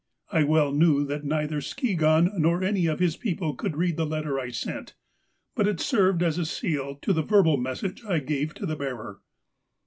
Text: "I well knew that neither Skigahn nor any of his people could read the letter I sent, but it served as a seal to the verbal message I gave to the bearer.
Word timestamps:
"I 0.31 0.41
well 0.43 0.71
knew 0.71 1.05
that 1.05 1.23
neither 1.25 1.61
Skigahn 1.61 2.31
nor 2.39 2.63
any 2.63 2.87
of 2.87 2.97
his 2.97 3.15
people 3.15 3.53
could 3.53 3.77
read 3.77 3.97
the 3.97 4.03
letter 4.07 4.39
I 4.39 4.49
sent, 4.49 4.95
but 5.53 5.67
it 5.67 5.79
served 5.79 6.23
as 6.23 6.39
a 6.39 6.45
seal 6.47 6.95
to 7.03 7.13
the 7.13 7.21
verbal 7.21 7.57
message 7.57 8.03
I 8.03 8.17
gave 8.17 8.55
to 8.55 8.65
the 8.65 8.75
bearer. 8.75 9.21